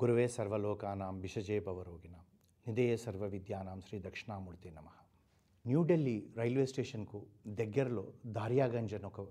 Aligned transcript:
గురువే 0.00 0.28
సర్వలోకానాం 0.28 1.20
విషజే 1.20 1.64
నిధేయ 2.66 2.96
సర్వ 2.96 3.26
విద్యానాం 3.26 3.80
శ్రీ 3.80 4.02
దక్షిణామూర్తి 4.02 4.70
నమ 4.70 4.84
న్యూఢిల్లీ 5.66 6.30
రైల్వే 6.36 6.66
స్టేషన్కు 6.66 7.26
దగ్గరలో 7.46 8.12
దారియాగంజ్ 8.26 8.94
అని 8.94 9.06
ఒక 9.06 9.26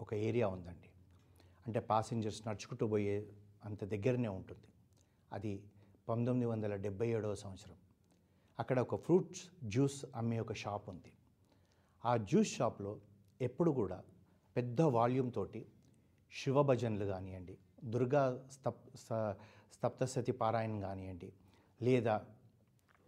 ఒక 0.00 0.14
ఏరియా 0.14 0.48
ఉందండి. 0.48 0.88
అంటే 1.66 1.80
పాసింజర్స్ 1.80 2.48
నడుచుకుంటూ 2.48 2.88
పోయే 2.88 3.28
అంత 3.64 3.84
దగ్గరనే 3.84 4.28
ఉంటుంది. 4.28 4.68
అది 5.32 5.62
పంతొమ్మిది 6.08 6.50
వందల 6.50 6.76
డెబ్బై 6.76 7.08
ఏడవ 7.08 7.34
సంవత్సరం. 7.34 7.76
అక్కడ 8.58 8.80
ఒక 8.80 8.96
ఫ్రూట్స్ 8.96 9.64
జ్యూస్ 9.64 10.04
అమ్మే 10.14 10.40
ఒక 10.40 10.52
షాప్ 10.52 10.88
ఉంది. 10.88 11.12
ఆ 12.04 12.16
జ్యూస్ 12.16 12.52
షాప్లో 12.54 13.00
ఎప్పుడు 13.40 13.70
కూడా 13.70 14.02
పెద్ద 14.56 14.80
వాల్యూమ్ 14.80 15.32
తోటి 15.32 15.66
శివభజన్లు 16.32 17.04
కానివ్వండి 17.04 17.58
దుర్గా 17.84 18.48
స్త 18.94 19.36
సప్తసతి 19.82 20.32
పారాయణం 20.32 20.80
కానివ్వండి 20.80 21.32
లేదా 21.82 22.24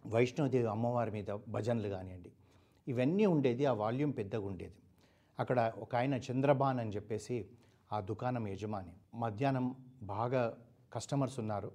వైష్ణవదేవి 0.05 0.69
అమ్మవారి 0.69 1.11
మీద 1.11 1.37
భజనలు 1.47 1.87
కానివ్వండి 1.87 2.31
ఇవన్నీ 2.87 3.25
ఉండేది 3.25 3.65
ఆ 3.65 3.73
వాల్యూమ్ 3.73 4.13
పెద్దగా 4.17 4.45
ఉండేది. 4.45 4.73
అక్కడ 5.39 5.73
ఒక 5.77 5.95
ఆయన 5.95 6.13
చంద్రబాన్ 6.13 6.79
అని 6.79 6.89
చెప్పేసి 6.89 7.49
ఆ 7.93 7.99
దుకాణం 7.99 8.47
యజమాని. 8.47 8.93
మధ్యాహ్నం 9.15 9.75
బాగా 10.03 10.57
కస్టమర్స్ 10.93 11.39
ఉన్నారు. 11.39 11.71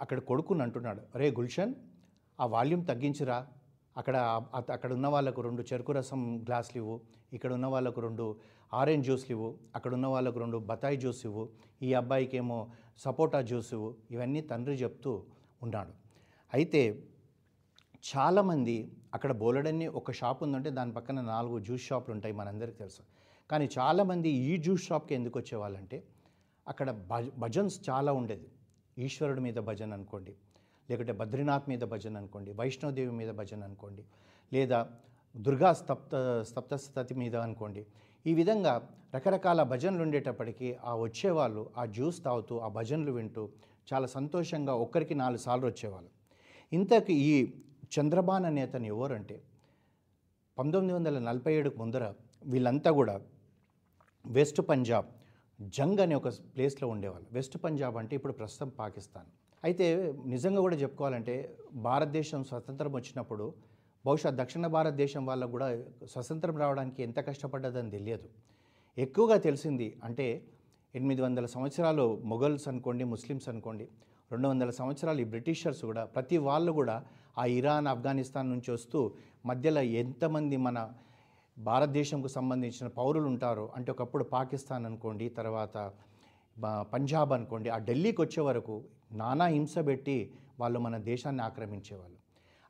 అక్కడ 0.00 0.18
కొడుకుని 0.18 0.62
అంటున్నాడు 0.62 1.02
రే 1.16 1.30
గుల్షన్ 1.30 1.74
ఆ 2.40 2.46
వాల్యూమ్ 2.46 2.86
తగ్గించురా. 2.86 3.46
అక్కడ 3.96 4.16
అక్కడ 4.70 4.92
ఉన్న 4.92 5.06
వాళ్ళకు 5.06 5.42
రెండు 5.42 5.62
చెరుకు 5.62 5.92
రసం 5.92 6.42
గ్లాసులు 6.42 6.76
ఇవ్వు 6.76 7.00
ఇక్కడ 7.32 7.52
ఉన్న 7.52 7.66
వాళ్ళకు 7.66 8.00
రెండు 8.00 8.36
ఆరెంజ్ 8.72 9.04
జ్యూస్లు 9.08 9.32
ఇవ్వు 9.34 9.50
అక్కడ 9.76 9.92
ఉన్న 9.98 10.06
వాళ్ళకు 10.14 10.38
రెండు 10.42 10.58
బతాయి 10.70 10.98
జ్యూస్ 11.02 11.22
ఇవ్వు 11.28 11.44
ఈ 11.86 11.90
అబ్బాయికి 12.00 12.36
ఏమో 12.42 12.58
సపోటా 13.04 13.40
జ్యూస్ 13.50 13.70
ఇవ్వు 13.76 13.90
ఇవన్నీ 14.14 14.40
తండ్రి 14.50 14.74
చెప్తూ 14.82 15.12
ఉన్నాడు. 15.66 15.92
అయితే 16.52 16.82
చాలామంది 18.12 18.76
అక్కడ 19.16 19.32
బోలెడన్ని 19.42 19.86
ఒక 20.00 20.12
షాప్ 20.20 20.40
ఉందంటే 20.46 20.70
దాని 20.78 20.92
పక్కన 20.98 21.20
నాలుగు 21.32 21.56
జ్యూస్ 21.66 21.84
షాపులు 21.88 22.12
ఉంటాయి 22.16 22.34
మనందరికీ 22.40 22.78
తెలుసు. 22.82 23.02
కానీ 23.50 23.66
చాలామంది 23.78 24.30
ఈ 24.50 24.52
జ్యూస్ 24.64 24.84
షాప్కి 24.88 25.14
ఎందుకు 25.18 25.36
వచ్చేవాళ్ళంటే 25.40 25.98
అక్కడ 26.66 26.90
భజ 27.10 27.26
భజన్స్ 27.44 27.76
చాలా 27.88 28.10
ఉండేది. 28.20 28.48
ఈశ్వరుడి 28.96 29.42
మీద 29.46 29.58
భజన 29.68 29.92
అనుకోండి 29.98 30.32
లేకుంటే 30.88 31.12
బద్రీనాథ్ 31.20 31.66
మీద 31.72 31.82
భజన 31.92 32.14
అనుకోండి 32.22 32.50
వైష్ణోదేవి 32.60 33.12
మీద 33.20 33.30
భజన 33.40 33.60
అనుకోండి 33.68 34.02
లేదా 34.52 34.78
దుర్గా 35.34 35.70
స్తప్త 35.80 36.14
సప్తసతి 36.52 37.14
మీద 37.22 37.36
అనుకోండి 37.46 37.82
ఈ 38.26 38.34
విధంగా 38.34 38.88
రకరకాల 39.14 39.62
భజనలు 39.62 40.02
ఉండేటప్పటికీ 40.02 40.76
ఆ 40.84 40.94
వచ్చేవాళ్ళు 40.94 41.70
ఆ 41.76 41.84
జ్యూస్ 41.84 42.24
తాగుతూ 42.24 42.58
ఆ 42.58 42.68
భజనలు 42.68 43.12
వింటూ 43.12 43.48
చాలా 43.92 44.06
సంతోషంగా 44.06 44.74
ఒక్కరికి 44.74 45.14
నాలుగు 45.14 45.38
సార్లు 45.38 45.66
వచ్చేవాళ్ళు. 45.66 46.10
ఇంతకు 46.72 47.12
ఈ 47.12 47.54
చంద్రబాన్ 47.98 48.54
నేతను 48.54 48.86
ఎవరంటే 48.86 49.42
పంతొమ్మిది 50.58 50.94
వందల 50.94 51.18
నలభై 51.18 51.54
ఏడుకు 51.54 51.78
ముందర 51.78 52.14
వీళ్ళంతా 52.46 52.90
కూడా 52.90 53.20
వెస్ట్ 54.26 54.60
పంజాబ్ 54.68 55.06
జంగ్ 55.60 56.00
అనే 56.00 56.14
ఒక 56.14 56.28
ప్లేస్లో 56.28 56.88
ఉండేవాళ్ళు. 56.88 57.28
వెస్ట్ 57.32 57.56
పంజాబ్ 57.64 57.96
అంటే 57.96 58.16
ఇప్పుడు 58.16 58.32
ప్రస్తుతం 58.32 58.68
పాకిస్తాన్. 58.68 59.26
అయితే 59.64 60.14
నిజంగా 60.26 60.60
కూడా 60.60 60.76
చెప్పుకోవాలంటే 60.76 61.56
భారతదేశం 61.74 62.44
స్వతంత్రం 62.44 62.92
వచ్చినప్పుడు 62.92 63.54
బహుశా 64.04 64.30
దక్షిణ 64.40 64.66
భారతదేశం 64.66 65.22
వాళ్ళకు 65.26 65.50
కూడా 65.50 65.66
స్వతంత్రం 66.12 66.56
రావడానికి 66.56 67.00
ఎంత 67.02 67.18
కష్టపడ్డదని 67.28 67.90
తెలియదు. 67.90 68.28
ఎక్కువగా 68.98 69.36
తెలిసింది 69.46 69.88
అంటే 70.04 70.26
ఎనిమిది 70.94 71.20
వందల 71.22 71.46
సంవత్సరాలు 71.46 72.04
మొఘల్స్ 72.24 72.68
అనుకోండి 72.68 73.04
ముస్లిమ్స్ 73.04 73.48
అనుకోండి 73.48 73.86
రెండు 74.32 74.48
వందల 74.48 74.70
సంవత్సరాలు 74.70 75.20
ఈ 75.20 75.24
బ్రిటిషర్స్ 75.24 75.82
కూడా 75.84 76.04
ప్రతి 76.04 76.38
వాళ్ళు 76.38 76.72
కూడా 76.72 76.96
ఆ 77.38 77.44
ఇరాన్ 77.58 77.88
ఆఫ్ఘనిస్తాన్ 77.88 78.50
నుంచి 78.50 78.70
వస్తూ 78.72 79.00
మధ్యలో 79.46 79.82
ఎంతమంది 80.02 80.56
మన 80.56 80.78
భారతదేశంకు 81.58 82.28
సంబంధించిన 82.28 82.88
పౌరులు 82.98 83.26
ఉంటారో 83.26 83.66
అంటే 83.76 83.90
ఒకప్పుడు 83.92 84.24
పాకిస్తాన్ 84.24 84.86
అనుకోండి 84.86 85.28
తర్వాత 85.28 85.76
పంజాబ్ 86.92 87.32
అనుకోండి 87.32 87.68
ఆ 87.68 87.78
ఢిల్లీకి 87.78 88.20
వచ్చే 88.20 88.42
వరకు 88.42 88.76
నానా 89.12 89.46
హింస 89.46 89.78
పెట్టి 89.78 90.18
వాళ్ళు 90.60 90.78
మన 90.78 90.96
దేశాన్ని 90.96 91.42
ఆక్రమించేవాళ్ళు. 91.42 92.19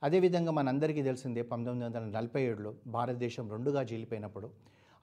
అదేవిధంగా 0.03 0.51
మనందరికీ 0.51 1.03
తెలిసిందే 1.03 1.43
పంతొమ్మిది 1.43 1.85
వందల 1.85 2.05
నలభై 2.05 2.43
ఏడులో 2.43 2.75
భారతదేశం 2.87 3.51
రెండుగా 3.51 3.83
జీలిపోయినప్పుడు 3.83 4.51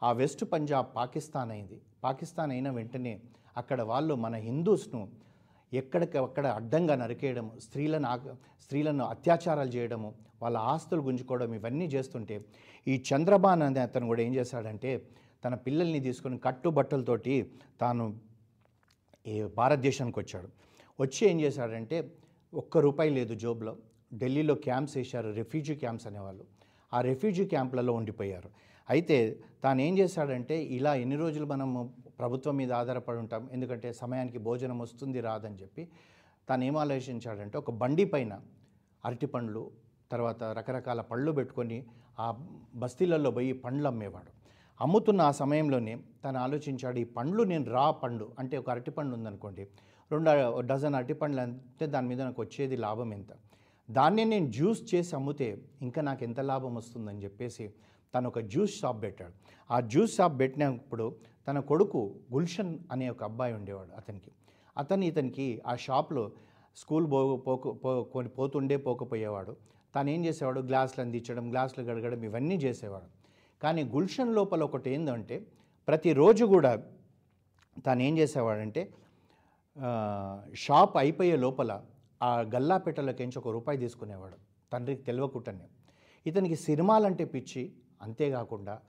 ఆ 0.04 0.12
వెస్ట్ 0.12 0.44
పంజాబ్ 0.54 0.88
పాకిస్తాన్ 0.96 1.52
అయింది. 1.52 1.82
పాకిస్తాన్ 2.04 2.52
అయిన 2.52 2.70
వెంటనే 2.70 3.22
అక్కడ 3.58 3.82
వాళ్ళు 3.82 4.14
మన 4.14 4.36
హిందూస్ను 4.36 5.08
ఎక్కడికి 5.74 6.18
అక్కడ 6.18 6.48
అడ్డంగా 6.48 6.96
నరికేయడము 6.96 7.52
స్త్రీలను 7.60 8.08
స్త్రీలను 8.62 9.04
అత్యాచారాలు 9.04 9.70
చేయడము 9.70 10.14
వాళ్ళ 10.42 10.58
ఆస్తులు 10.58 11.02
గుంజుకోవడం 11.02 11.54
ఇవన్నీ 11.54 11.86
చేస్తుంటే 11.86 12.46
ఈ 12.88 13.04
చంద్రబాన్ 13.14 13.62
అనే 13.62 13.80
అతను 13.80 14.08
కూడా 14.08 14.22
ఏం 14.22 14.36
చేశాడంటే 14.36 14.92
తన 15.46 15.56
పిల్లల్ని 15.56 16.00
తీసుకొని 16.00 16.38
కట్టుబట్టలతోటి 16.38 17.52
తాను 17.82 18.20
ఈ 19.28 19.44
భారతదేశానికి 19.58 20.20
వచ్చాడు. 20.20 20.50
వచ్చి 21.00 21.30
ఏం 21.30 21.42
చేశాడంటే 21.42 21.98
ఒక్క 22.54 22.78
రూపాయి 22.78 23.10
లేదు 23.10 23.34
జోబులో 23.34 23.74
ఢిల్లీలో 24.12 24.56
క్యాంప్స్ 24.68 24.96
వేశారు 24.98 25.30
రెఫ్యూజీ 25.40 25.76
క్యాంప్స్ 25.84 26.08
అనేవాళ్ళు. 26.10 26.44
ఆ 26.92 27.00
రెఫ్యూజీ 27.02 27.46
క్యాంప్లలో 27.54 27.94
ఉండిపోయారు. 27.94 28.50
అయితే 28.90 29.18
తాను 29.64 29.82
ఏం 29.86 29.94
చేశాడంటే 30.00 30.56
ఇలా 30.78 30.92
ఎన్ని 31.04 31.18
రోజులు 31.24 31.46
మనము 31.46 31.80
ప్రభుత్వం 32.20 32.56
మీద 32.58 32.72
ఆధారపడి 32.82 33.20
ఉంటాం 33.24 33.44
ఎందుకంటే 33.56 33.90
సమయానికి 33.94 34.40
భోజనం 34.48 34.78
వస్తుంది 34.80 35.22
రాదని 35.22 35.58
చెప్పి 35.64 35.84
తాను 36.48 36.64
ఏం 36.64 36.76
ఆలోచించాడంటే 36.84 37.58
ఒక 37.58 37.72
బండి 37.82 38.06
పైన 38.06 38.34
అరటి 39.04 39.28
పండ్లు 39.34 39.64
తర్వాత 40.12 40.44
రకరకాల 40.58 41.02
పళ్ళు 41.02 41.32
పెట్టుకొని 41.32 41.78
ఆ 42.20 42.28
బస్తీలలో 42.76 43.32
పోయి 43.38 43.54
పండ్లు 43.66 43.88
అమ్మేవాడు. 43.92 44.32
అమ్ముతున్న 44.80 45.22
ఆ 45.30 45.32
సమయంలోనే 45.42 45.94
తను 46.24 46.40
ఆలోచించాడు 46.46 46.98
ఈ 47.04 47.06
పండ్లు 47.18 47.44
నేను 47.44 47.66
రా 47.76 47.86
పండు 48.02 48.26
అంటే 48.40 48.56
ఒక 48.62 48.70
అరటి 48.74 48.92
పండు 48.92 49.14
ఉందనుకోండి 49.16 49.64
రెండు 50.12 50.32
డజన్ 50.72 50.96
అరటి 51.00 51.16
పండ్లు 51.22 51.42
అంటే 51.42 51.86
దాని 51.94 52.08
మీద 52.12 52.22
నాకు 52.22 52.42
వచ్చేది 52.42 52.76
లాభం 52.86 53.12
ఎంత? 53.14 53.32
దాన్నే 53.92 54.24
నేను 54.24 54.52
జ్యూస్ 54.52 54.96
చేసి 54.96 55.16
అమ్మితే 55.16 55.58
ఇంకా 55.82 56.02
నాకు 56.02 56.24
ఎంత 56.24 56.40
లాభం 56.40 56.76
వస్తుందని 56.76 57.24
చెప్పేసి 57.24 57.74
తను 58.16 58.28
ఒక 58.28 58.40
జ్యూస్ 58.40 58.80
షాప్ 58.80 59.04
పెట్టాడు. 59.04 59.34
ఆ 59.72 59.80
జ్యూస్ 59.80 60.16
షాప్ 60.16 60.40
పెట్టినప్పుడు 60.40 61.16
తన 61.48 61.60
కొడుకు 61.60 62.16
గుల్షన్ 62.34 62.80
అనే 62.92 63.10
ఒక 63.10 63.24
అబ్బాయి 63.24 63.54
ఉండేవాడు 63.54 63.98
అతనికి. 63.98 64.32
అతను 64.78 65.04
ఇతనికి 65.04 65.62
ఆ 65.68 65.76
షాప్లో 65.76 66.32
స్కూల్ 66.76 67.12
పో 67.12 67.38
పోకు 67.38 67.72
పో 67.74 68.04
కొని- 68.04 68.32
పోతుండే 68.32 68.78
పోకపోయేవాడు. 68.78 69.56
తను 69.96 70.10
ఏం 70.10 70.26
చేసేవాడు? 70.26 70.60
గ్లాసులు 70.60 71.02
అందించడం 71.02 71.52
గ్లాసులు 71.52 71.86
గడగడం 71.86 72.24
ఇవన్నీ 72.24 72.56
చేసేవాడు. 72.56 73.18
కానీ 73.64 73.84
గుల్షన్ 73.84 74.36
లోపల 74.36 74.64
ఒకటి 74.64 74.90
ఏంటంటే 74.90 75.48
ప్రతిరోజు 75.88 76.46
కూడా 76.46 76.84
తను 77.86 78.02
ఏం 78.02 78.18
చేసేవాడంటే 78.18 78.94
షాప్ 80.54 80.98
అయిపోయే 80.98 81.36
లోపల 81.36 81.82
ఆ 82.22 82.42
గల్లాపేటలోకించి 82.42 83.38
ఒక 83.40 83.48
రూపాయి 83.48 83.78
తీసుకునేవాడు 83.78 84.38
తండ్రికి 84.74 85.04
తెలియకుండానే 85.04 85.68
ఇతనికి 86.26 86.56
సినిమాలంటే 86.56 87.26
పిచ్చి 87.26 87.72
అంతేకాకుండా 88.02 88.82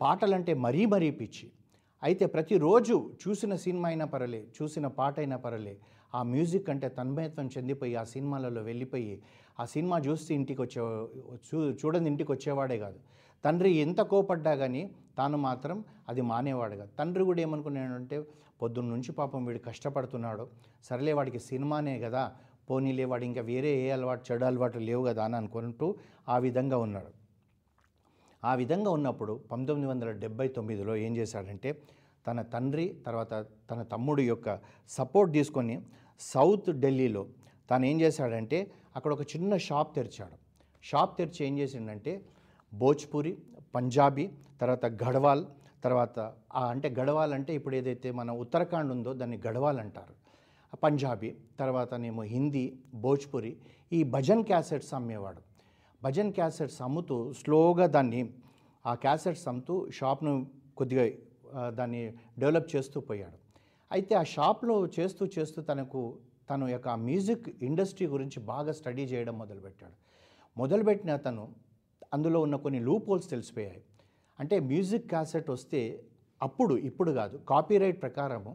పాటలంటే 0.00 0.54
మరీ 0.54 0.86
మరీ 0.86 1.10
పిచ్చి. 1.10 1.46
అయితే 2.02 2.26
ప్రతిరోజు 2.26 3.10
చూసిన 3.22 3.54
సినిమా 3.56 3.88
అయినా 3.88 4.04
పర్లే 4.04 4.40
చూసిన 4.56 4.86
పాట 4.86 5.18
అయినా 5.18 5.36
పర్లే 5.36 5.78
ఆ 6.14 6.22
మ్యూజిక్ 6.22 6.70
అంటే 6.70 6.88
తన్మయత్వం 6.88 7.46
చెందిపోయి 7.46 7.94
ఆ 7.94 8.04
సినిమాలలో 8.04 8.62
వెళ్ళిపోయి 8.62 9.22
ఆ 9.60 9.64
సినిమా 9.64 9.98
చూస్తే 9.98 10.34
ఇంటికి 10.34 10.62
వచ్చే 10.62 10.80
చూ 11.46 11.58
చూడని 11.70 12.06
ఇంటికి 12.06 12.32
వచ్చేవాడే 12.32 12.78
కాదు. 12.78 12.98
తండ్రి 13.44 13.70
ఎంత 13.76 14.00
కోపడ్డా 14.00 14.54
కానీ 14.54 14.82
తాను 15.18 15.36
మాత్రం 15.38 15.84
అది 16.08 16.20
మానేవాడు 16.20 16.76
కాదు. 16.76 16.90
తండ్రి 16.98 17.24
కూడా 17.24 17.40
ఏమనుకున్నాడంటే 17.40 18.18
పొద్దున్న 18.62 18.90
నుంచి 18.90 19.12
పాపం 19.12 19.44
వీడు 19.44 19.58
కష్టపడుతున్నాడు. 19.58 20.48
సరేలే 20.84 21.12
వాడికి 21.12 21.38
సినిమానే 21.38 21.98
కదా 21.98 22.22
పోనీలే 22.68 23.04
వాడు 23.10 23.24
ఇంకా 23.30 23.42
వేరే 23.50 23.70
ఏ 23.84 23.86
అలవాటు 23.96 24.22
చెడు 24.28 24.44
అలవాటు 24.44 24.78
లేవు 24.88 25.02
కదా 25.08 25.22
అని 25.28 25.36
అనుకుంటూ 25.40 25.86
ఆ 26.28 26.38
విధంగా 26.46 26.78
ఉన్నాడు. 26.86 27.12
ఆ 28.42 28.54
విధంగా 28.60 28.90
ఉన్నప్పుడు 28.90 29.34
పంతొమ్మిది 29.50 29.88
వందల 29.90 30.10
డెబ్బై 30.24 30.46
తొమ్మిదిలో 30.56 30.94
ఏం 31.06 31.12
చేశాడంటే 31.16 31.70
తన 32.26 32.42
తండ్రి 32.54 32.86
తర్వాత 33.06 33.34
తన 33.70 33.80
తమ్ముడు 33.92 34.22
యొక్క 34.22 34.48
సపోర్ట్ 34.96 35.32
తీసుకొని 35.32 35.76
సౌత్ 36.20 36.70
ఢిల్లీలో 36.84 37.22
తను 37.70 37.84
ఏం 37.90 37.96
చేశాడంటే 38.00 38.58
అక్కడ 38.96 39.10
ఒక 39.16 39.22
చిన్న 39.34 39.56
షాప్ 39.68 39.90
తెరిచాడు. 39.96 40.36
షాప్ 40.84 41.12
తెరిచి 41.18 41.40
ఏం 41.46 41.54
చేసిండంటే 41.58 42.12
భోజ్పూరి 42.72 43.32
పంజాబీ 43.74 44.26
తర్వాత 44.60 44.86
గఢవాల్ 45.04 45.44
తర్వాత 45.84 46.18
అంటే 46.72 46.88
గఢవాల్ 46.98 47.32
అంటే 47.38 47.52
ఇప్పుడు 47.58 47.74
ఏదైతే 47.80 48.08
మన 48.18 48.30
ఉత్తరాఖండ్ 48.42 48.92
ఉందో 48.96 49.10
దాన్ని 49.20 49.38
గఢవాల్ 49.46 49.80
అంటారు. 49.84 50.14
పంజాబీ 50.82 51.30
తర్వాతనేమో 51.60 52.22
హిందీ 52.34 52.64
భోజ్పురి 53.04 53.52
ఈ 53.92 54.00
భజన్ 54.14 54.44
క్యాసెట్స్ 54.50 54.92
అమ్మేవాడు. 54.94 55.40
భజన్ 56.02 56.32
క్యాసెట్స్ 56.32 56.80
అమ్ముతూ 56.82 57.16
స్లోగా 57.32 57.86
దాన్ని 57.96 58.20
ఆ 58.86 58.94
క్యాసెట్స్ 59.04 59.46
అమ్ముతూ 59.48 59.74
షాప్ను 59.98 60.32
కొద్దిగా 60.78 61.04
దాన్ని 61.78 62.02
డెవలప్ 62.38 62.68
చేస్తూ 62.76 62.98
పోయాడు. 63.00 63.38
అయితే 63.90 64.14
ఆ 64.14 64.22
షాప్లో 64.22 64.76
చేస్తూ 64.96 65.24
చేస్తూ 65.38 65.58
తనకు 65.62 66.00
తను 66.50 66.66
యొక్క 66.68 66.88
మ్యూజిక్ 67.08 67.46
ఇండస్ట్రీ 67.62 68.06
గురించి 68.14 68.38
బాగా 68.52 68.72
స్టడీ 68.72 69.04
చేయడం 69.12 69.34
మొదలుపెట్టాడు. 69.42 69.96
మొదలుపెట్టిన 70.56 71.10
అతను 71.18 71.44
అందులో 72.14 72.38
ఉన్న 72.40 72.56
కొన్ని 72.64 72.80
లూప్ 72.80 73.06
హోల్స్ 73.10 73.28
తెలిసిపోయాయి. 73.30 73.82
అంటే 74.38 74.56
మ్యూజిక్ 74.70 75.06
క్యాసెట్ 75.08 75.48
వస్తే 75.50 75.80
అప్పుడు 76.40 76.74
ఇప్పుడు 76.88 77.10
కాదు 77.10 77.36
కాపీరైట్ 77.50 77.98
ప్రకారము 78.02 78.52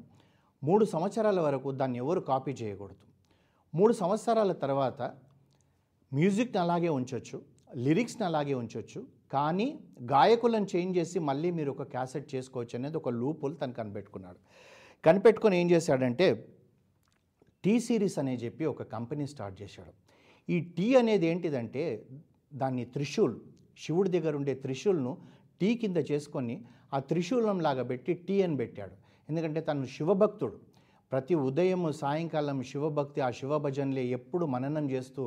మూడు 0.68 0.86
సంవత్సరాల 0.94 1.40
వరకు 1.48 1.70
దాన్ని 1.80 1.98
ఎవరు 2.04 2.22
కాపీ 2.30 2.54
చేయకూడదు. 2.62 3.04
మూడు 3.74 3.94
సంవత్సరాల 3.94 4.52
తర్వాత 4.64 5.02
మ్యూజిక్ని 6.12 6.60
అలాగే 6.66 6.90
ఉంచవచ్చు 7.00 7.38
లిరిక్స్ని 7.86 8.26
అలాగే 8.30 8.54
ఉంచవచ్చు 8.62 9.00
కానీ 9.36 9.68
గాయకులను 10.12 10.68
చేంజ్ 10.74 10.94
చేసి 10.98 11.18
మళ్ళీ 11.30 11.50
మీరు 11.58 11.72
ఒక 11.76 11.84
క్యాసెట్ 11.94 12.28
చేసుకోవచ్చు 12.36 12.76
అనేది 12.80 12.98
ఒక 13.02 13.10
లూపుల్ 13.22 13.54
తను 13.62 13.74
కనిపెట్టుకున్నాడు. 13.80 14.40
కనిపెట్టుకొని 15.04 15.56
ఏం 15.62 15.68
చేశాడంటే 15.74 16.28
టీ 17.64 17.74
సిరీస్ 17.88 18.18
అనే 18.22 18.34
చెప్పి 18.44 18.64
ఒక 18.74 18.84
కంపెనీ 18.96 19.26
స్టార్ట్ 19.34 19.58
చేశాడు. 19.62 19.94
ఈ 20.50 20.58
టీ 20.78 20.88
అనేది 21.02 21.26
ఏంటిదంటే 21.32 21.84
దాన్ని 22.62 22.84
త్రిశూల్ 22.96 23.36
శివుడి 23.84 24.10
దగ్గర 24.16 24.34
ఉండే 24.40 24.54
త్రిశూల్ను 24.66 25.12
టీ 25.62 25.70
కింద 25.82 26.00
చేసుకొని 26.12 26.56
ఆ 26.96 27.00
త్రిశూలం 27.10 27.58
లాగా 27.68 27.84
పెట్టి 27.92 28.14
టీ 28.28 28.36
అని 28.46 28.58
పెట్టాడు. 28.62 28.96
ఎందుకంటే 29.30 29.62
తను 29.68 29.88
శివభక్తుడు. 29.96 30.58
ప్రతి 31.12 31.36
ఉదయం 31.48 31.84
సాయంకాలం 32.00 32.58
శివభక్తి 32.72 33.20
ఆ 33.28 33.30
శివభజనలే 33.40 34.04
ఎప్పుడు 34.18 34.46
మననం 34.54 34.86
చేస్తూ 34.94 35.22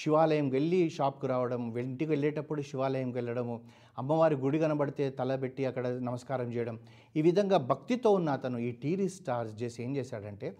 శివాలయం 0.00 0.46
వెళ్ళి 0.54 0.80
షాప్కి 0.96 1.26
రావడం 1.32 1.62
ఇంటికి 1.82 2.08
వెళ్ళేటప్పుడు 2.12 2.60
శివాలయం 2.70 3.10
వెళ్ళడము 3.16 3.56
అమ్మవారి 4.00 4.36
గుడి 4.44 4.58
కనబడితే 4.64 5.04
తలబెట్టి 5.18 5.62
అక్కడ 5.70 5.86
నమస్కారం 6.08 6.48
చేయడం. 6.54 6.76
ఈ 7.18 7.22
విధంగా 7.28 7.58
భక్తితో 7.72 8.10
ఉన్న 8.18 8.28
అతను 8.38 8.58
ఈ 8.68 8.70
టీవీ 8.82 9.08
స్టార్స్ 9.18 9.54
చేసి 9.62 9.78
ఏం 9.86 9.90
చేశాడంటే 9.96 10.50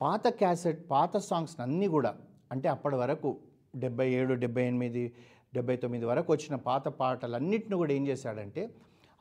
పాత 0.00 0.26
క్యాసెట్ 0.40 0.80
పాత 0.94 1.16
సాంగ్స్ 1.30 1.56
అన్నీ 1.66 1.88
కూడా 1.96 2.12
అంటే 2.52 2.68
అప్పటి 2.68 2.96
వరకు 3.02 3.30
డెబ్బై 3.82 4.08
ఏడు 4.20 4.32
డెబ్బై 4.44 4.64
ఎనిమిది 4.70 5.04
డెబ్బై 5.54 5.76
తొమ్మిది 5.76 6.04
వరకు 6.10 6.28
వచ్చిన 6.32 6.54
పాత 6.68 6.88
పాటలన్నిటిని 7.00 7.76
కూడా 7.82 7.92
ఏం 7.98 8.04
చేశాడంటే 8.06 8.62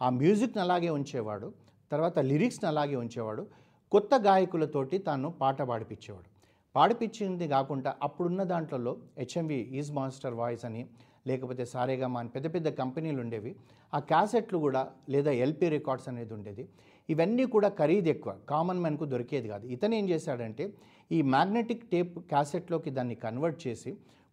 ఆ 0.02 0.10
మ్యూజిక్ని 0.22 0.62
అలాగే 0.62 0.90
ఉంచేవాడు. 1.00 1.48
తర్వాత 1.92 2.20
లిరిక్స్ని 2.20 2.68
అలాగే 2.70 2.96
ఉంచేవాడు. 2.96 3.44
కొత్త 3.92 4.10
గాయకులతోటి 4.28 4.98
తాను 4.98 5.30
పాట 5.42 5.62
పాడిపించేవాడు 5.62 6.30
పాడిపించింది 6.76 7.48
కాకుండా 7.48 7.92
అప్పుడున్న 8.04 8.44
దాంట్లో 8.52 8.92
హెచ్ఎంవి 9.20 9.58
ఈజ్ 9.80 9.92
మాస్టర్ 9.92 10.34
వాయిస్ 10.34 10.66
అని 10.66 10.82
లేకపోతే 11.28 11.64
సారేగామా 11.66 12.20
అని 12.20 12.30
పెద్ద 12.30 12.48
పెద్ద 12.54 12.68
కంపెనీలు 12.68 13.20
ఉండేవి 13.22 13.52
ఆ 13.94 14.00
క్యాసెట్లు 14.12 14.58
కూడా 14.58 14.82
లేదా 15.10 15.32
ఎల్పి 15.46 15.70
రికార్డ్స్ 15.70 16.08
అనేది 16.10 16.34
ఉండేది. 16.34 16.64
ఇవన్నీ 17.10 17.46
కూడా 17.46 17.70
ఖరీదు 17.80 18.10
ఎక్కువ. 18.10 18.34
కామన్ 18.50 18.80
మ్యాన్కు 18.80 19.06
దొరికేది 19.06 19.48
కాదు. 19.48 19.66
ఇతను 19.68 19.96
ఏం 19.96 20.10
చేశాడంటే 20.10 20.66
ఈ 21.12 21.22
మ్యాగ్నెటిక్ 21.34 21.84
టేప్ 21.90 22.20
క్యాసెట్లోకి 22.32 22.90
దాన్ని 22.90 23.16
కన్వర్ట్ 23.16 23.60
చేసి 23.68 23.92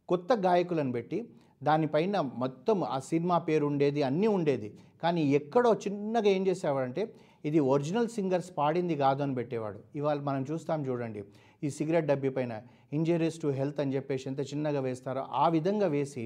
కొత్త 0.09 0.33
గాయకులను 0.47 0.93
పెట్టి 0.93 1.19
దానిపైన 1.63 2.21
మొత్తం 2.21 2.85
ఆ 2.85 2.99
సినిమా 3.11 3.39
పేరు 3.39 3.67
ఉండేది 3.67 4.03
అన్నీ 4.03 4.27
ఉండేది. 4.27 4.69
కానీ 5.03 5.23
ఎక్కడో 5.39 5.71
చిన్నగా 5.85 6.31
ఏం 6.37 6.43
చేసేవాడంటే 6.49 7.03
ఇది 7.49 7.59
ఒరిజినల్ 7.73 8.09
సింగర్స్ 8.17 8.51
పాడింది 8.59 8.95
కాదు 9.03 9.23
అని 9.25 9.35
పెట్టేవాడు. 9.39 9.79
ఇవాళ 9.99 10.19
మనం 10.29 10.43
చూస్తాం 10.51 10.81
చూడండి 10.89 11.21
ఈ 11.65 11.69
సిగరెట్ 11.77 12.09
డబ్బీ 12.11 12.31
పైన 12.37 12.55
ఇంజరీస్ 12.99 13.39
టు 13.43 13.49
హెల్త్ 13.59 13.81
అని 13.85 13.95
చెప్పేసి 13.97 14.25
ఎంత 14.31 14.41
చిన్నగా 14.53 14.81
వేస్తారో 14.87 15.23
ఆ 15.43 15.47
విధంగా 15.57 15.89
వేసి 15.97 16.25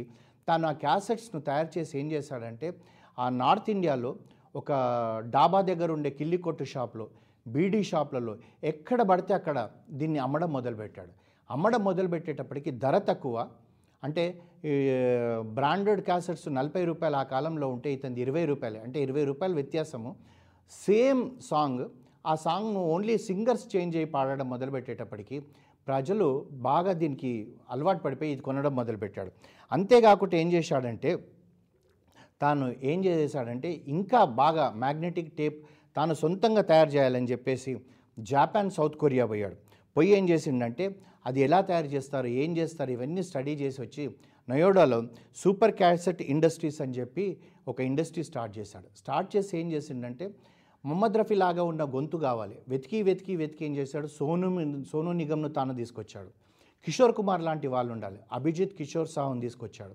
తాను 0.48 0.66
ఆ 0.70 0.74
క్యాసెట్స్ను 0.84 1.40
తయారు 1.48 1.70
చేసి 1.78 1.92
ఏం 2.00 2.06
చేశాడంటే 2.12 2.68
ఆ 3.18 3.26
నార్త్ 3.42 3.68
ఇండియాలో 3.70 4.10
ఒక 4.54 4.70
డాబా 5.34 5.60
దగ్గర 5.70 5.90
ఉండే 5.92 6.10
కిల్లి 6.18 6.38
కొట్టు 6.46 6.64
షాప్లో 6.72 7.06
బీడీ 7.46 7.82
షాప్లలో 7.90 8.32
ఎక్కడ 8.72 9.00
పడితే 9.10 9.32
అక్కడ 9.34 9.58
దీన్ని 9.90 10.18
అమ్మడం 10.18 10.50
మొదలుపెట్టాడు. 10.52 11.12
అమ్మడం 11.50 11.80
మొదలుపెట్టేటప్పటికి 11.84 12.70
ధర 12.82 12.96
తక్కువ 13.10 13.36
అంటే 14.02 14.24
బ్రాండెడ్ 15.56 16.02
క్యాసెట్స్ 16.08 16.46
నలభై 16.58 16.82
రూపాయలు 16.90 17.16
ఆ 17.22 17.24
కాలంలో 17.32 17.66
ఉంటే 17.74 17.88
ఇతని 17.96 18.20
ఇరవై 18.24 18.44
రూపాయలు. 18.50 18.78
అంటే 18.86 18.98
ఇరవై 19.06 19.24
రూపాయల 19.30 19.52
వ్యత్యాసము. 19.60 20.10
సేమ్ 20.72 21.22
సాంగ్ 21.50 21.82
ఆ 22.30 22.34
సాంగ్ను 22.46 22.80
ఓన్లీ 22.94 23.14
సింగర్స్ 23.28 23.66
చేంజ్ 23.74 23.94
అయ్యి 24.00 24.10
పాడడం 24.16 24.46
మొదలుపెట్టేటప్పటికి 24.54 25.36
ప్రజలు 25.86 26.26
బాగా 26.68 26.92
దీనికి 27.02 27.32
అలవాటు 27.70 28.02
పడిపోయి 28.04 28.30
ఇది 28.34 28.42
కొనడం 28.48 28.74
మొదలుపెట్టాడు. 28.80 29.30
అంతేకాకుండా 29.72 30.36
ఏం 30.42 30.48
చేశాడంటే 30.56 31.10
తాను 32.42 32.66
ఏం 32.90 32.98
చేశాడంటే 33.06 33.70
ఇంకా 33.94 34.20
బాగా 34.42 34.64
మ్యాగ్నెటిక్ 34.82 35.32
టేప్ 35.40 35.58
తాను 35.96 36.14
సొంతంగా 36.22 36.62
తయారు 36.70 36.90
చేయాలని 36.94 37.30
చెప్పేసి 37.32 37.72
జాపాన్ 38.18 38.70
సౌత్ 38.76 38.96
కొరియా 39.02 39.24
పోయాడు. 39.32 39.56
పొయ్యి 39.96 40.12
ఏం 40.18 40.28
చేసిండంటే 40.28 40.84
అది 41.26 41.40
ఎలా 41.40 41.60
తయారు 41.60 41.86
చేస్తారు 41.86 42.26
ఏం 42.42 42.56
చేస్తారు 42.56 42.90
ఇవన్నీ 42.90 43.22
స్టడీ 43.22 43.54
చేసి 43.54 43.80
వచ్చి 43.82 44.04
నయోడాలో 44.48 44.98
సూపర్ 45.36 45.72
క్యాసెట్ 45.72 46.22
ఇండస్ట్రీస్ 46.22 46.80
అని 46.80 46.92
చెప్పి 46.92 47.26
ఒక 47.68 47.80
ఇండస్ట్రీ 47.80 48.22
స్టార్ట్ 48.22 48.58
చేశాడు. 48.58 48.88
స్టార్ట్ 48.96 49.36
చేసి 49.36 49.52
ఏం 49.58 49.72
చేసిండంటే 49.72 50.26
మొహమ్మద్ 50.84 51.16
రఫీ 51.16 51.34
లాగా 51.34 51.62
ఉన్న 51.62 51.82
గొంతు 51.84 52.16
కావాలి. 52.16 52.56
వెతికి 52.68 53.02
వెతికి 53.02 53.36
వెతికి 53.36 53.64
ఏం 53.64 53.76
చేశాడు? 53.76 54.06
సోను 54.06 54.48
సోను 54.92 55.12
నిగమ్ను 55.12 55.48
తాను 55.48 55.74
తీసుకొచ్చాడు. 55.74 56.30
కిషోర్ 56.86 57.14
కుమార్ 57.14 57.42
లాంటి 57.42 57.68
వాళ్ళు 57.68 57.92
ఉండాలి. 57.92 58.18
అభిజిత్ 58.32 58.74
కిషోర్ 58.74 59.08
సాహుని 59.08 59.40
తీసుకొచ్చాడు. 59.40 59.94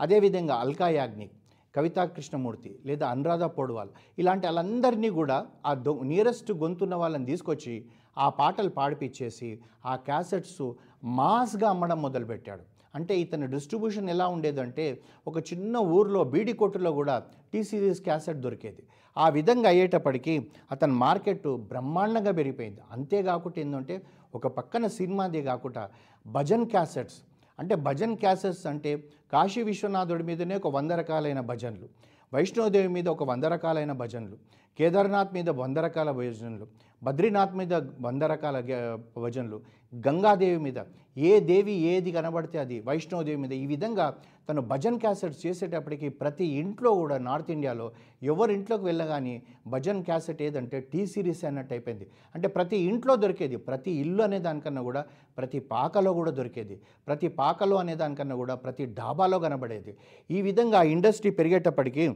అదేవిధంగా 0.00 0.54
అల్కా 0.54 0.88
యాగ్నిక్ 0.88 1.34
కవితా 1.74 2.04
కృష్ణమూర్తి 2.04 2.70
లేదా 2.86 3.08
అనురాధ 3.08 3.44
పొడవాల్ 3.56 3.90
ఇలాంటి 4.18 4.46
వాళ్ళందరినీ 4.46 5.10
కూడా 5.10 5.46
ఆ 5.66 5.74
దొ 5.74 6.02
నియరెస్ట్ 6.02 6.52
గొంతున్న 6.52 6.94
వాళ్ళని 6.94 7.26
తీసుకొచ్చి 7.26 7.74
ఆ 8.18 8.28
పాటలు 8.28 8.68
పాడిపించేసి 8.68 9.58
ఆ 9.86 9.96
క్యాసెట్స్ 9.96 10.62
మాస్గా 11.04 11.68
అమ్మడం 11.68 12.02
మొదలుపెట్టాడు. 12.02 12.64
అంటే 12.94 13.20
ఇతని 13.20 13.46
డిస్ట్రిబ్యూషన్ 13.46 14.08
ఎలా 14.10 14.26
ఉండేదంటే 14.28 15.02
ఒక 15.26 15.38
చిన్న 15.38 15.76
ఊర్లో 15.76 16.24
బీడి 16.24 16.52
కొట్టులో 16.52 16.90
కూడా 16.92 17.22
టీ 17.52 17.62
సిరీస్ 17.64 18.00
క్యాసెట్ 18.00 18.38
దొరికేది. 18.38 18.82
ఆ 19.16 19.28
విధంగా 19.28 19.68
అయ్యేటప్పటికీ 19.68 20.46
అతని 20.70 20.92
మార్కెట్ 20.92 21.46
బ్రహ్మాండంగా 21.70 22.32
పెరిగిపోయింది. 22.32 22.80
అంతేకాకుండా 22.92 23.60
ఏంటంటే 23.60 24.02
ఒక 24.34 24.46
పక్కన 24.46 24.86
సినిమాదే 24.86 25.42
కాకుండా 25.42 25.90
భజన్ 26.26 26.66
క్యాసెట్స్. 26.66 27.18
అంటే 27.58 27.74
భజన్ 27.74 28.16
క్యాసెట్స్ 28.16 28.66
అంటే 28.66 28.90
కాశీ 29.32 29.62
విశ్వనాథుడి 29.62 30.24
మీదనే 30.24 30.56
ఒక 30.56 30.66
వంద 30.66 30.90
రకాలైన 30.90 31.40
భజన్లు 31.40 31.88
వైష్ణోదేవి 32.34 32.88
మీద 32.88 33.08
ఒక 33.08 33.22
వంద 33.22 33.44
రకాలైన 33.44 33.92
భజనలు 33.92 34.36
కేదార్నాథ్ 34.78 35.34
మీద 35.34 35.50
వంద 35.50 35.78
రకాల 35.78 36.10
భజనలు 36.10 36.66
బద్రీనాథ్ 37.02 37.56
మీద 37.56 37.74
వంద 37.74 38.22
రకాల 38.22 38.64
గ- 38.70 38.98
భజనలు 39.20 39.60
గంగాదేవి 40.08 40.56
మీద 40.56 40.74
ఏ 41.18 41.40
దేవి 41.40 41.72
ఏది 41.72 42.12
కనబడితే 42.12 42.58
అది 42.58 42.80
వైష్ణవదేవి 42.80 43.40
మీద. 43.40 43.52
ఈ 43.52 43.66
విధంగా 43.66 44.16
తను 44.48 44.62
భజన్ 44.62 45.00
క్యాసెట్స్ 45.00 45.46
చేసేటప్పటికి 45.46 46.08
ప్రతి 46.08 46.44
ఇంట్లో 46.44 46.94
కూడా 46.94 47.18
నార్త్ 47.18 47.50
ఇండియాలో 47.50 47.92
ఎవరి 48.22 48.54
ఇంట్లోకి 48.54 48.84
వెళ్ళగానే 48.84 49.42
భజన్ 49.66 50.04
క్యాసెట్ 50.04 50.42
ఏదంటే 50.42 50.80
టీ 50.80 51.06
సిరీస్ 51.06 51.44
అన్నట్టు 51.44 51.74
అయిపోయింది. 51.74 52.06
అంటే 52.34 52.48
ప్రతి 52.48 52.76
ఇంట్లో 52.76 53.16
దొరికేది 53.16 53.56
ప్రతి 53.56 53.90
ఇల్లు 53.90 54.22
అనే 54.22 54.38
దానికన్నా 54.38 54.82
కూడా 54.82 55.04
ప్రతి 55.38 55.60
పాకలో 55.60 56.12
కూడా 56.12 56.30
దొరికేది 56.30 56.80
ప్రతి 57.06 57.28
పాకలో 57.28 57.76
అనే 57.76 57.94
దానికన్నా 57.94 58.36
కూడా 58.36 58.54
ప్రతి 58.54 58.86
డాబాలో 58.86 59.38
కనబడేది. 59.38 59.96
ఈ 60.30 60.42
విధంగా 60.42 60.82
ఇండస్ట్రీ 60.82 61.30
పెరిగేటప్పటికీ 61.30 62.14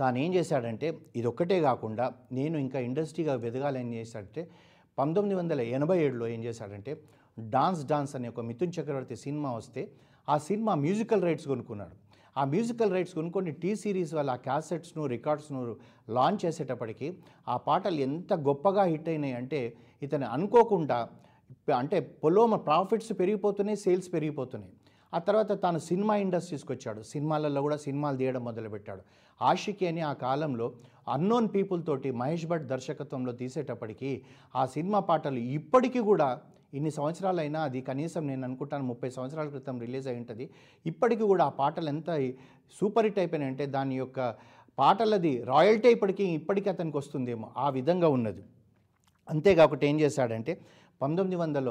తాను 0.00 0.18
ఏం 0.24 0.30
చేశాడంటే 0.34 0.88
ఇది 1.18 1.26
ఒక్కటే 1.32 1.58
కాకుండా 1.60 2.04
నేను 2.38 2.56
ఇంకా 2.66 2.78
ఇండస్ట్రీగా 2.88 3.34
వెదగాలని 3.44 3.82
ఏం 3.84 3.90
చేశాడంటే 4.00 4.42
పంతొమ్మిది 4.98 5.36
వందల 5.38 5.60
ఎనభై 5.76 5.98
ఏడులో 6.06 6.26
ఏం 6.34 6.40
చేశాడంటే 6.44 6.92
డాన్స్ 7.38 7.82
డాన్స్ 7.90 8.12
అనే 8.16 8.28
ఒక 8.28 8.42
మిథున్ 8.50 8.74
చక్రవర్తి 8.76 9.16
సినిమా 9.24 9.50
వస్తే 9.58 9.82
ఆ 10.28 10.36
సినిమా 10.48 10.72
మ్యూజికల్ 10.84 11.24
రైట్స్ 11.28 11.48
కొనుక్కున్నాడు. 11.52 11.94
ఆ 12.36 12.44
మ్యూజికల్ 12.52 12.94
రైట్స్ 12.96 13.14
కొనుక్కొని 13.14 13.52
టీ 13.62 13.70
సిరీస్ 13.82 14.12
వాళ్ళ 14.14 14.30
ఆ 14.30 14.40
క్యాసెట్స్ను 14.46 15.02
రికార్డ్స్ను 15.14 15.60
లాంచ్ 16.16 16.40
చేసేటప్పటికి 16.44 17.08
ఆ 17.48 17.56
పాటలు 17.66 18.00
ఎంత 18.06 18.32
గొప్పగా 18.48 18.84
హిట్ 18.92 19.08
అయినాయి 19.08 19.34
అంటే 19.40 19.60
ఇతను 20.02 20.26
అనుకోకుండా 20.36 20.98
అంటే 21.80 21.98
పొలోమ 22.22 22.56
ప్రాఫిట్స్ 22.68 23.12
పెరిగిపోతున్నాయి 23.20 23.78
సేల్స్ 23.84 24.08
పెరిగిపోతున్నాయి. 24.14 24.72
ఆ 25.14 25.18
తర్వాత 25.18 25.52
తాను 25.62 25.78
సినిమా 25.78 26.14
ఇండస్ట్రీస్కి 26.16 26.72
వచ్చాడు. 26.72 27.00
సినిమాలలో 27.12 27.60
కూడా 27.66 27.76
సినిమాలు 27.86 28.16
తీయడం 28.16 28.42
మొదలుపెట్టాడు. 28.44 29.02
ఆషికి 29.40 29.84
అని 29.86 30.00
ఆ 30.00 30.12
కాలంలో 30.12 30.66
అన్నోన్ 31.14 31.48
పీపుల్ 31.54 31.80
తోటి 31.86 32.10
మహేష్ 32.22 32.46
భట్ 32.46 32.66
దర్శకత్వంలో 32.72 33.32
తీసేటప్పటికీ 33.32 34.10
ఆ 34.56 34.66
సినిమా 34.66 35.00
పాటలు 35.10 35.40
ఇప్పటికీ 35.58 36.00
కూడా 36.10 36.28
ఇన్ని 36.74 36.90
సంవత్సరాలైనా 36.90 37.60
అది 37.62 37.80
కనీసం 37.80 38.22
నేను 38.26 38.44
అనుకుంటాను 38.44 38.84
ముప్పై 38.84 39.10
సంవత్సరాల 39.10 39.48
క్రితం 39.48 39.76
రిలీజ్ 39.80 40.06
అయి 40.08 40.18
ఉంటుంది. 40.18 40.44
ఇప్పటికీ 40.86 41.24
కూడా 41.32 41.44
ఆ 41.44 41.52
పాటలు 41.60 41.88
ఎంత 41.88 42.10
సూపర్ 42.80 43.06
హిట్ 43.06 43.18
అయిపోయినాయంటే 43.18 43.66
దాని 43.66 43.96
యొక్క 43.96 44.20
పాటలది 44.78 45.32
రాయల్టీ 45.52 45.88
ఇప్పటికీ 45.88 46.24
ఇప్పటికీ 46.38 46.68
అతనికి 46.70 46.96
వస్తుందేమో 46.96 47.48
ఆ 47.56 47.68
విధంగా 47.68 48.08
ఉన్నది. 48.08 48.42
అంతేకాకుండా 49.28 49.86
ఏం 49.90 50.00
చేశాడంటే 50.00 50.52
పంతొమ్మిది 51.02 51.36
వందల 51.42 51.68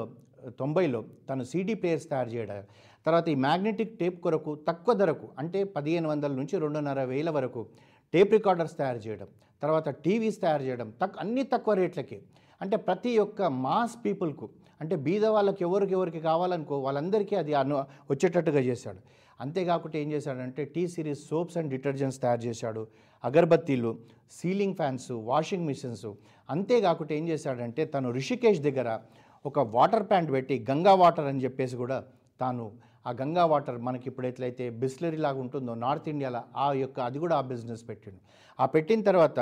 తొంభైలో 0.60 1.00
తను 1.28 1.44
సీడీ 1.44 1.74
ప్లేయర్స్ 1.74 2.08
తయారు 2.10 2.30
చేయడం 2.30 2.64
తర్వాత 3.06 3.28
ఈ 3.28 3.34
మ్యాగ్నెటిక్ 3.34 3.98
టేప్ 3.98 4.20
కొరకు 4.20 4.58
తక్కువ 4.68 4.94
ధరకు 4.94 5.28
అంటే 5.38 5.64
పదిహేను 5.64 6.08
వందల 6.08 6.32
నుంచి 6.32 6.58
రెండున్నర 6.58 7.02
వేల 7.02 7.30
వరకు 7.30 7.66
టేప్ 8.14 8.32
రికార్డర్స్ 8.32 8.76
తయారు 8.78 8.98
చేయడం 8.98 9.28
తర్వాత 9.62 9.88
టీవీస్ 9.88 10.40
తయారు 10.40 10.62
చేయడం 10.62 10.92
తక్ 11.02 11.18
అన్ని 11.20 11.42
తక్కువ 11.42 11.74
రేట్లకి. 11.74 12.22
అంటే 12.62 12.76
ప్రతి 12.76 13.18
ఒక్క 13.18 13.42
మాస్ 13.42 13.96
పీపుల్కు 14.04 14.48
అంటే 14.80 14.96
బీద 14.96 15.24
వాళ్ళకి 15.24 15.64
ఎవరికి 15.64 15.92
ఎవరికి 15.92 16.20
కావాలనుకో 16.20 16.78
వాళ్ళందరికీ 16.78 17.36
అది 17.36 17.54
అను 17.54 17.76
వచ్చేటట్టుగా 18.10 18.60
చేశాడు. 18.60 19.00
అంతేకాకుండా 19.40 19.98
ఏం 19.98 20.12
చేశాడంటే 20.12 20.64
T 20.64 20.88
Series 20.88 21.28
soaps 21.28 21.56
and 21.56 21.70
detergents 21.70 22.20
తయారు 22.22 22.40
చేశాడు. 22.40 22.86
అగరబత్తీలు 23.24 23.98
సీలింగ్ 24.30 24.74
ఫ్యాన్స్ 24.74 25.10
వాషింగ్ 25.10 25.66
మిషన్స్. 25.66 26.06
అంతేకాకుండా 26.50 27.14
ఏం 27.14 27.28
చేశాడంటే 27.28 27.84
తను 27.84 28.10
రిషికేష్ 28.10 28.60
దగ్గర 28.60 28.98
ఒక 29.46 29.58
వాటర్ 29.58 30.06
ప్యాంట్ 30.10 30.30
పెట్టి 30.30 30.66
గంగా 30.70 30.94
వాటర్ 30.94 31.26
అని 31.26 31.44
చెప్పేసి 31.44 31.76
కూడా 31.76 32.04
తాను 32.40 32.72
ఆ 33.06 33.12
గంగా 33.20 33.44
వాటర్ 33.52 33.78
మనకి 33.86 34.06
ఇప్పుడు 34.10 34.26
ఎట్లయితే 34.30 34.64
బిస్లరీ 34.82 35.18
లాగా 35.26 35.38
ఉంటుందో 35.44 35.72
నార్త్ 35.84 36.08
ఇండియాలో 36.12 36.40
ఆ 36.64 36.66
యొక్క 36.82 36.98
అది 37.08 37.18
కూడా 37.24 37.34
ఆ 37.40 37.42
బిజినెస్ 37.52 37.84
పెట్టిండు. 37.90 38.20
ఆ 38.58 38.66
పెట్టిన 38.74 39.02
తర్వాత 39.08 39.38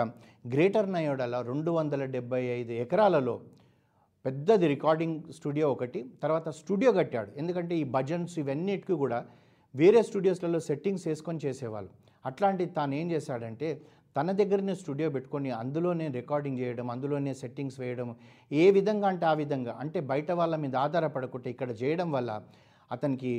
గ్రేటర్ 0.55 0.89
నయోడాలో 0.95 1.41
రెండు 1.51 1.71
వందల 1.79 2.05
డెబ్బై 2.17 2.43
ఐదు 2.59 2.73
ఎకరాలలో 2.85 3.37
పెద్దది 4.25 4.67
రికార్డింగ్ 4.75 5.19
స్టూడియో 5.37 5.69
ఒకటి 5.75 6.01
తర్వాత 6.23 6.49
స్టూడియో 6.61 6.91
కట్టాడు. 6.99 7.31
ఎందుకంటే 7.41 7.75
ఈ 7.83 7.85
భజన్స్ 7.97 8.35
ఇవన్నిటికీ 8.43 8.97
కూడా 9.05 9.19
వేరే 9.75 10.01
స్టూడియోస్లలో 10.09 10.61
సెట్టింగ్స్ 10.69 11.07
వేసుకొని 11.09 11.41
చేసేవాళ్ళు. 11.47 11.91
అట్లాంటి 12.29 12.65
తాను 12.77 12.95
ఏం 13.01 13.07
చేశాడంటే 13.15 13.69
తన 14.17 14.33
దగ్గరనే 14.41 14.75
స్టూడియో 14.81 15.09
పెట్టుకొని 15.15 15.51
అందులోనే 15.61 16.07
రికార్డింగ్ 16.19 16.59
చేయడం 16.63 16.87
అందులోనే 16.95 17.33
సెట్టింగ్స్ 17.43 17.79
వేయడం 17.83 18.09
ఏ 18.51 18.67
విధంగా 18.77 19.07
అంటే 19.13 19.25
ఆ 19.31 19.35
విధంగా 19.43 19.73
అంటే 19.83 19.99
బయట 20.11 20.31
వాళ్ళ 20.41 20.55
మీద 20.65 20.75
ఆధారపడకుండా 20.87 21.49
ఇక్కడ 21.55 21.71
చేయడం 21.83 22.09
వల్ల 22.17 22.33
అతనికి 22.93 23.33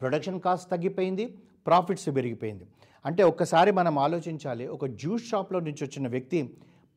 ప్రొడక్షన్ 0.00 0.40
కాస్ట్ 0.40 0.70
తగ్గిపోయింది 0.70 1.24
ప్రాఫిట్స్ 1.66 2.06
పెరిగిపోయింది. 2.06 2.64
అంటే 3.04 3.22
ఒక్కసారి 3.22 3.70
మనం 3.80 3.98
ఆలోచించాలి 3.98 4.64
ఒక 4.76 4.86
జ్యూస్ 5.00 5.24
షాప్లో 5.30 5.60
నుంచి 5.60 5.82
వచ్చిన 5.84 6.08
వ్యక్తి 6.08 6.40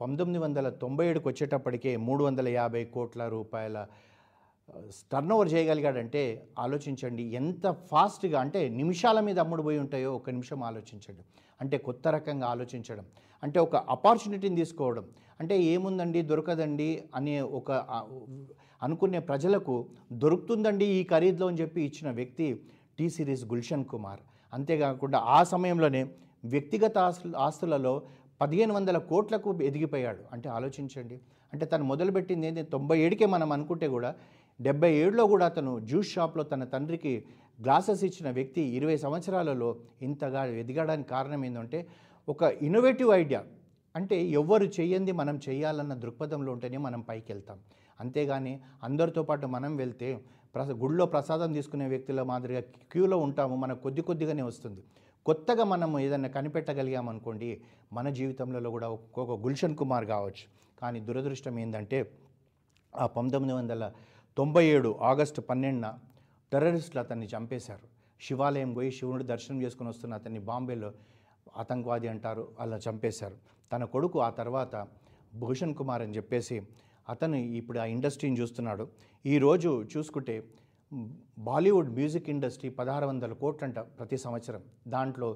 పంతొమ్మిది 0.01 0.39
వందల 0.43 0.67
తొంభై 0.83 1.05
ఏడుకి 1.07 1.27
వచ్చేటప్పటికే 1.27 1.91
మూడు 2.07 2.23
వందల 2.23 2.47
యాభై 2.47 2.81
కోట్ల 2.85 3.27
రూపాయల 3.27 3.77
టర్న్ 5.11 5.31
ఓవర్ 5.31 5.49
చేయగలిగాడంటే 5.53 6.21
ఆలోచించండి 6.59 7.23
ఎంత 7.23 7.65
ఫాస్ట్గా 7.91 8.37
అంటే 8.39 8.61
నిమిషాల 8.79 9.19
మీద 9.27 9.39
అమ్ముడు 9.39 9.63
పోయి 9.63 9.79
ఉంటాయో 9.79 10.11
ఒక 10.15 10.29
నిమిషం 10.29 10.63
ఆలోచించండి. 10.63 11.23
అంటే 11.61 11.77
కొత్త 11.87 12.07
రకంగా 12.07 12.47
ఆలోచించడం 12.47 13.05
అంటే 13.43 13.59
ఒక 13.59 13.75
ఆపర్చునిటీని 13.75 14.55
తీసుకోవడం. 14.55 15.05
అంటే 15.39 15.55
ఏముందండి 15.73 16.21
దొరకదండి 16.31 16.89
అనే 17.15 17.35
ఒక 17.59 17.71
అనుకునే 18.81 19.19
ప్రజలకు 19.19 19.75
దొరుకుతుందండి 20.23 20.85
ఈ 20.97 21.03
ఖరీదులో 21.03 21.47
అని 21.47 21.59
చెప్పి 21.61 21.79
ఇచ్చిన 21.85 22.09
వ్యక్తి 22.11 22.47
టీ 22.97 23.09
సిరీస్ 23.09 23.45
గుల్షన్ 23.45 23.85
కుమార్. 23.85 24.21
అంతేకాకుండా 24.53 25.19
ఆ 25.37 25.39
సమయంలోనే 25.43 26.01
వ్యక్తిగత 26.53 26.97
ఆస్తు 26.97 27.29
ఆస్తులలో 27.47 27.93
పదిహేను 28.41 28.73
వందల 28.73 28.97
కోట్లకు 29.09 29.49
ఎదిగిపోయాడు. 29.61 30.21
అంటే 30.33 30.49
ఆలోచించండి. 30.49 31.17
అంటే 31.53 31.65
తను 31.65 31.83
మొదలుపెట్టింది 31.83 32.47
ఏంటి 32.47 32.63
తొంభై 32.63 32.97
ఏడుకే 33.05 33.25
మనం 33.25 33.49
అనుకుంటే 33.51 33.87
కూడా 33.87 34.09
డెబ్బై 34.59 34.89
ఏడులో 35.01 35.23
కూడా 35.27 35.45
అతను 35.45 35.79
జ్యూస్ 35.79 36.11
షాప్లో 36.13 36.43
తన 36.43 36.63
తండ్రికి 36.63 37.13
గ్లాసెస్ 37.65 38.03
ఇచ్చిన 38.03 38.29
వ్యక్తి 38.29 38.61
ఇరవై 38.77 38.97
సంవత్సరాలలో 38.97 39.69
ఇంతగా 40.01 40.45
ఎదిగడానికి 40.45 41.09
కారణం 41.09 41.45
ఏంటంటే 41.45 41.87
ఒక 42.27 42.43
ఇన్నోవేటివ్ 42.61 43.11
ఐడియా 43.11 43.41
అంటే 43.95 44.27
ఎవ్వరు 44.29 44.65
చెయ్యంది 44.79 45.11
మనం 45.11 45.39
చేయాలన్న 45.49 45.93
దృక్పథంలో 45.93 46.51
ఉంటేనే 46.51 46.77
మనం 46.77 47.01
పైకి 47.01 47.27
వెళ్తాం 47.31 47.59
అంతేగాని 47.99 48.61
అందరితో 48.83 49.23
పాటు 49.23 49.47
మనం 49.47 49.75
వెళ్తే 49.75 50.19
ప్రస 50.55 50.69
గుళ్ళో 50.69 51.05
ప్రసాదం 51.05 51.53
తీసుకునే 51.53 51.87
వ్యక్తుల 51.87 52.21
మాదిరిగా 52.21 52.61
క్యూలో 52.91 53.17
ఉంటాము 53.17 53.55
మనకు 53.55 53.83
కొద్ది 53.83 54.01
కొద్దిగానే 54.01 54.41
వస్తుంది. 54.41 54.83
కొత్తగా 55.25 55.63
మనం 55.63 55.99
ఏదైనా 55.99 56.29
కనిపెట్టగలిగామనుకోండి 56.29 57.61
మన 57.93 58.09
జీవితంలో 58.09 58.69
కూడా 58.69 58.89
ఒక్కొక్క 58.89 59.31
గుల్షన్ 59.31 59.75
కుమార్ 59.75 60.05
కావచ్చు. 60.05 60.45
కానీ 60.81 60.99
దురదృష్టం 60.99 61.59
ఏంటంటే 61.59 62.11
ఆ 62.95 63.05
పంతొమ్మిది 63.05 63.55
వందల 63.55 63.91
తొంభై 64.37 64.65
ఏడు 64.65 64.95
ఆగస్టు 65.01 65.41
పన్నెండున 65.41 65.93
టెర్రరిస్టులు 66.51 66.99
అతన్ని 66.99 67.27
చంపేశారు. 67.37 67.87
శివాలయం 68.21 68.73
పోయి 68.73 68.91
శివుడు 68.91 69.23
దర్శనం 69.23 69.61
చేసుకుని 69.61 69.89
వస్తున్న 69.89 70.13
అతన్ని 70.13 70.39
బాంబేలో 70.39 70.93
ఆతంకవాది 71.57 72.07
అంటారు 72.07 72.47
అలా 72.59 72.79
చంపేశారు. 72.89 73.35
తన 73.73 73.83
కొడుకు 73.83 74.19
ఆ 74.19 74.29
తర్వాత 74.29 74.87
భూషణ్ 75.39 75.75
కుమార్ 75.75 76.01
అని 76.01 76.15
చెప్పేసి 76.15 76.61
అతను 77.13 77.37
ఇప్పుడు 77.59 77.79
ఆ 77.83 77.85
ఇండస్ట్రీని 77.95 78.37
చూస్తున్నాడు. 78.41 78.85
ఈరోజు 79.25 79.71
చూసుకుంటే 79.93 80.35
బాలీవుడ్ 81.47 81.89
మ్యూజిక్ 81.97 82.29
ఇండస్ట్రీ 82.33 82.69
పదహారు 82.79 83.05
వందల 83.11 83.33
కోట్లంట 83.43 83.79
ప్రతి 83.97 84.17
సంవత్సరం. 84.25 84.61
దాంట్లో 84.95 85.29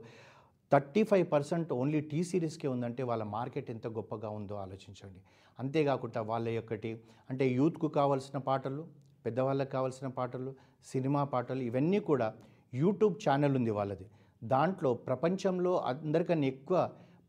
thirty 0.72 1.02
five 1.10 1.26
percent 1.34 1.70
only 1.74 2.00
T 2.12 2.20
సిరీస్కే 2.30 2.68
ఉందంటే 2.68 3.04
వాళ్ళ 3.10 3.24
మార్కెట్ 3.36 3.70
ఎంత 3.76 3.88
గొప్పగా 3.98 4.30
ఉందో 4.30 4.56
ఆలోచించండి. 4.66 5.20
అంతేకాకుండా 5.60 6.22
వాళ్ళ 6.32 6.48
యొక్కటి 6.58 6.92
అంటే 7.30 7.46
యూత్కు 7.60 7.88
కావాల్సిన 8.00 8.38
పాటలు 8.50 8.84
పెద్దవాళ్ళకి 9.26 9.72
కావాల్సిన 9.72 10.08
పాటలు 10.20 10.52
సినిమా 10.92 11.24
పాటలు 11.34 11.62
ఇవన్నీ 11.70 12.00
కూడా 12.10 12.28
యూట్యూబ్ 12.74 13.16
ఛానల్ 13.26 13.56
ఉంది 13.60 13.72
వాళ్ళది. 13.80 14.06
దాంట్లో 14.44 14.90
ప్రపంచంలో 15.08 15.72
అందరికన్నా 15.92 16.48
ఎక్కువ 16.54 16.78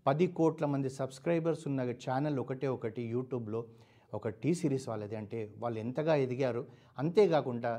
పది 0.09 0.27
కోట్ల 0.39 0.67
మంది 0.73 0.91
సబ్స్క్రైబర్స్ 0.99 1.65
ఉన్న 1.71 1.81
ఛానల్ 2.05 2.39
ఒకటే 2.43 2.69
ఒకటి 2.77 3.03
యూట్యూబ్లో. 3.15 3.61
ఒక 4.15 4.29
టీ 4.43 4.55
సిరీస్ 4.55 4.89
వాళ్ళది. 4.89 5.17
అంటే 5.17 5.39
వాళ్ళు 5.59 5.79
ఎంతగా 5.79 6.15
ఎదిగారు. 6.15 6.63
అంతేకాకుండా 6.99 7.73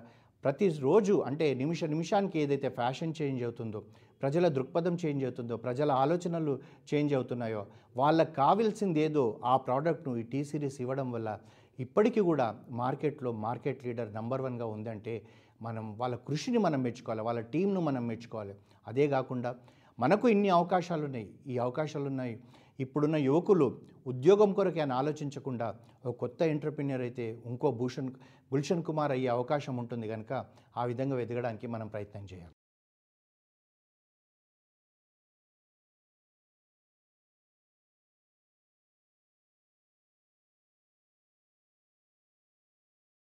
ప్రతిరోజు 0.44 1.16
అంటే 1.30 1.48
నిమిష 1.54 1.84
నిమిషానికి 1.84 2.38
ఏదైతే 2.40 2.70
ఫ్యాషన్ 2.70 3.14
చేంజ్ 3.22 3.44
అవుతుందో 3.44 3.80
ప్రజల 4.22 4.48
దృక్పథం 4.48 4.96
చేంజ్ 5.06 5.24
అవుతుందో 5.24 5.56
ప్రజల 5.58 5.92
ఆలోచనలు 6.04 6.54
చేంజ్ 6.90 7.14
అవుతున్నాయో 7.14 7.62
వాళ్ళకి 7.98 8.34
కావాల్సింది 8.34 9.00
ఏదో 9.00 9.24
ఆ 9.46 9.54
ప్రోడక్ట్ను 9.58 10.18
ఈ 10.18 10.24
టీ 10.24 10.44
సిరీస్ 10.44 10.78
ఇవ్వడం 10.82 11.12
వల్ల 11.12 11.30
ఇప్పటికీ 11.80 12.22
కూడా 12.22 12.48
మార్కెట్లో 12.82 13.32
మార్కెట్ 13.46 13.86
లీడర్ 13.86 14.14
నంబర్ 14.14 14.42
వన్గా 14.42 14.66
ఉందంటే 14.66 15.14
మనం 15.62 15.86
వాళ్ళ 15.98 16.16
కృషిని 16.28 16.58
మనం 16.58 16.84
మెచ్చుకోవాలి 16.84 17.22
వాళ్ళ 17.22 17.40
టీంను 17.40 17.80
మనం 17.80 18.08
మెచ్చుకోవాలి. 18.08 18.56
అదే 18.88 19.08
కాకుండా 19.08 19.50
మనకు 20.00 20.30
ఇన్ని 20.30 20.50
అవకాశాలు 20.50 21.04
ఉన్నాయి 21.06 21.28
ఈ 21.48 21.58
అవకాశాలు 21.58 22.04
ఉన్నాయి 22.04 22.36
ఇప్పుడున్న 22.84 23.18
యువకులు 23.30 23.68
ఉద్యోగం 24.08 24.52
కొరకు 24.54 24.80
అని 24.86 24.94
ఆలోచించకుండా 24.94 25.68
ఒక 26.06 26.14
కొత్త 26.24 26.42
ఎంటర్ప్రినియర్ 26.54 27.04
అయితే 27.08 27.26
ఇంకో 27.52 27.70
భూషణ్ 27.82 28.12
గుల్షన్ 28.54 28.84
కుమార్ 28.84 29.14
అయ్యే 29.18 29.30
అవకాశం 29.38 29.76
ఉంటుంది 29.78 30.08
కనుక 30.08 30.34
ఆ 30.78 30.86
విధంగా 30.86 31.22
ఎదగడానికి 31.26 31.68
మనం 31.68 31.88
ప్రయత్నం 31.88 32.26
చేయాలి. 32.32 32.56